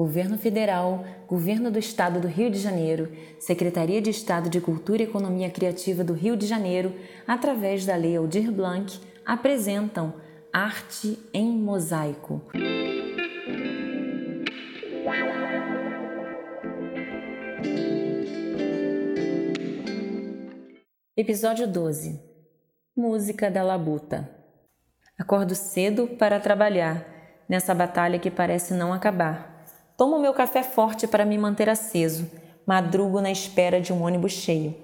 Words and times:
Governo 0.00 0.38
Federal, 0.38 1.04
Governo 1.28 1.70
do 1.70 1.78
Estado 1.78 2.20
do 2.20 2.26
Rio 2.26 2.50
de 2.50 2.58
Janeiro, 2.58 3.12
Secretaria 3.38 4.00
de 4.00 4.08
Estado 4.08 4.48
de 4.48 4.58
Cultura 4.58 5.02
e 5.02 5.04
Economia 5.04 5.50
Criativa 5.50 6.02
do 6.02 6.14
Rio 6.14 6.38
de 6.38 6.46
Janeiro, 6.46 6.94
através 7.26 7.84
da 7.84 7.94
Lei 7.96 8.16
Aldir 8.16 8.50
Blanc, 8.50 8.98
apresentam 9.26 10.14
Arte 10.50 11.18
em 11.34 11.52
Mosaico. 11.52 12.40
Episódio 21.14 21.68
12 21.68 22.18
Música 22.96 23.50
da 23.50 23.62
Labuta 23.62 24.30
Acordo 25.18 25.54
cedo 25.54 26.06
para 26.06 26.40
trabalhar, 26.40 27.06
nessa 27.46 27.74
batalha 27.74 28.18
que 28.18 28.30
parece 28.30 28.72
não 28.72 28.94
acabar. 28.94 29.59
Tomo 30.00 30.18
meu 30.18 30.32
café 30.32 30.62
forte 30.62 31.06
para 31.06 31.26
me 31.26 31.36
manter 31.36 31.68
aceso. 31.68 32.26
Madrugo 32.64 33.20
na 33.20 33.30
espera 33.30 33.82
de 33.82 33.92
um 33.92 34.02
ônibus 34.02 34.32
cheio. 34.32 34.74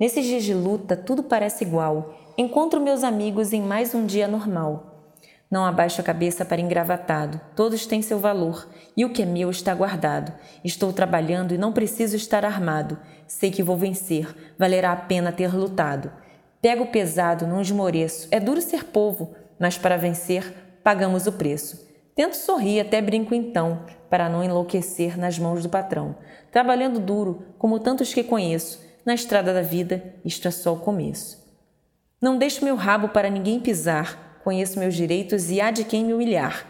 Nesses 0.00 0.26
dias 0.26 0.42
de 0.42 0.52
luta, 0.52 0.96
tudo 0.96 1.22
parece 1.22 1.62
igual. 1.62 2.12
Encontro 2.36 2.80
meus 2.80 3.04
amigos 3.04 3.52
em 3.52 3.62
mais 3.62 3.94
um 3.94 4.04
dia 4.04 4.26
normal. 4.26 5.12
Não 5.48 5.64
abaixo 5.64 6.00
a 6.00 6.04
cabeça 6.04 6.44
para 6.44 6.60
engravatado. 6.60 7.40
Todos 7.54 7.86
têm 7.86 8.02
seu 8.02 8.18
valor 8.18 8.68
e 8.96 9.04
o 9.04 9.12
que 9.12 9.22
é 9.22 9.24
meu 9.24 9.48
está 9.48 9.72
guardado. 9.72 10.32
Estou 10.64 10.92
trabalhando 10.92 11.54
e 11.54 11.58
não 11.58 11.72
preciso 11.72 12.16
estar 12.16 12.44
armado. 12.44 12.98
Sei 13.28 13.52
que 13.52 13.62
vou 13.62 13.76
vencer. 13.76 14.26
Valerá 14.58 14.90
a 14.90 14.96
pena 14.96 15.30
ter 15.30 15.54
lutado. 15.54 16.10
Pego 16.60 16.86
pesado, 16.86 17.46
não 17.46 17.62
esmoreço. 17.62 18.26
É 18.32 18.40
duro 18.40 18.60
ser 18.60 18.86
povo, 18.86 19.36
mas 19.56 19.78
para 19.78 19.96
vencer, 19.96 20.52
pagamos 20.82 21.28
o 21.28 21.32
preço. 21.32 21.93
Tento 22.14 22.34
sorrir, 22.34 22.80
até 22.80 23.02
brinco 23.02 23.34
então, 23.34 23.84
para 24.08 24.28
não 24.28 24.44
enlouquecer 24.44 25.18
nas 25.18 25.36
mãos 25.36 25.62
do 25.64 25.68
patrão. 25.68 26.16
Trabalhando 26.52 27.00
duro, 27.00 27.44
como 27.58 27.80
tantos 27.80 28.14
que 28.14 28.22
conheço, 28.22 28.80
na 29.04 29.14
estrada 29.14 29.52
da 29.52 29.62
vida, 29.62 30.14
isto 30.24 30.46
é 30.46 30.50
só 30.52 30.72
o 30.72 30.78
começo. 30.78 31.42
Não 32.22 32.38
deixo 32.38 32.64
meu 32.64 32.76
rabo 32.76 33.08
para 33.08 33.28
ninguém 33.28 33.58
pisar, 33.58 34.38
conheço 34.44 34.78
meus 34.78 34.94
direitos 34.94 35.50
e 35.50 35.60
há 35.60 35.72
de 35.72 35.84
quem 35.84 36.04
me 36.04 36.14
humilhar. 36.14 36.66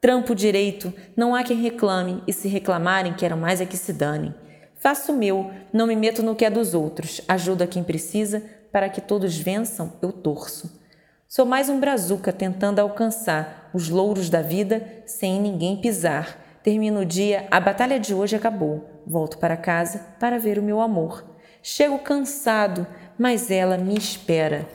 Trampo 0.00 0.34
direito, 0.34 0.92
não 1.16 1.34
há 1.34 1.44
quem 1.44 1.60
reclame, 1.60 2.22
e 2.26 2.32
se 2.32 2.48
reclamarem, 2.48 3.14
quero 3.14 3.36
mais 3.36 3.60
é 3.60 3.66
que 3.66 3.76
se 3.76 3.92
danem. 3.92 4.34
Faço 4.74 5.12
o 5.12 5.16
meu, 5.16 5.52
não 5.72 5.86
me 5.86 5.94
meto 5.94 6.22
no 6.22 6.34
que 6.34 6.44
é 6.44 6.50
dos 6.50 6.74
outros, 6.74 7.20
ajudo 7.28 7.62
a 7.62 7.66
quem 7.66 7.84
precisa, 7.84 8.42
para 8.72 8.88
que 8.88 9.00
todos 9.00 9.36
vençam, 9.36 9.92
eu 10.02 10.10
torço. 10.10 10.80
Sou 11.28 11.46
mais 11.46 11.68
um 11.68 11.78
brazuca 11.78 12.32
tentando 12.32 12.80
alcançar 12.80 13.59
os 13.72 13.88
louros 13.88 14.28
da 14.28 14.42
vida 14.42 15.02
sem 15.06 15.40
ninguém 15.40 15.76
pisar. 15.76 16.38
Termino 16.62 17.00
o 17.00 17.04
dia, 17.04 17.46
a 17.50 17.58
batalha 17.58 17.98
de 17.98 18.14
hoje 18.14 18.36
acabou. 18.36 18.84
Volto 19.06 19.38
para 19.38 19.56
casa 19.56 20.06
para 20.18 20.38
ver 20.38 20.58
o 20.58 20.62
meu 20.62 20.80
amor. 20.80 21.24
Chego 21.62 21.98
cansado, 21.98 22.86
mas 23.18 23.50
ela 23.50 23.78
me 23.78 23.96
espera. 23.96 24.68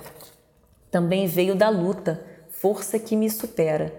Também 0.89 1.27
veio 1.27 1.55
da 1.55 1.69
luta, 1.69 2.23
força 2.49 2.97
que 2.97 3.15
me 3.15 3.29
supera. 3.29 3.93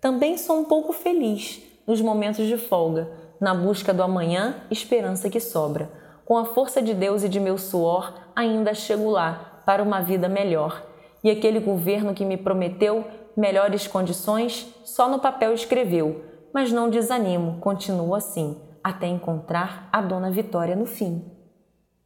Também 0.00 0.36
sou 0.36 0.60
um 0.60 0.64
pouco 0.64 0.92
feliz 0.92 1.62
nos 1.86 2.00
momentos 2.00 2.46
de 2.46 2.56
folga, 2.56 3.08
na 3.40 3.54
busca 3.54 3.92
do 3.92 4.02
amanhã, 4.02 4.62
esperança 4.70 5.28
que 5.28 5.40
sobra. 5.40 5.90
Com 6.24 6.36
a 6.36 6.44
força 6.46 6.80
de 6.80 6.94
Deus 6.94 7.22
e 7.22 7.28
de 7.28 7.40
meu 7.40 7.58
suor, 7.58 8.14
ainda 8.34 8.74
chego 8.74 9.10
lá 9.10 9.62
para 9.66 9.82
uma 9.82 10.00
vida 10.00 10.28
melhor 10.28 10.93
e 11.24 11.30
aquele 11.30 11.58
governo 11.58 12.14
que 12.14 12.24
me 12.24 12.36
prometeu 12.36 13.04
melhores 13.36 13.88
condições 13.88 14.72
só 14.84 15.08
no 15.08 15.18
papel 15.18 15.54
escreveu, 15.54 16.22
mas 16.52 16.70
não 16.70 16.88
desanimo, 16.90 17.58
continuo 17.58 18.14
assim, 18.14 18.60
até 18.82 19.06
encontrar 19.08 19.88
a 19.90 20.00
Dona 20.00 20.30
Vitória 20.30 20.76
no 20.76 20.86
fim. 20.86 21.33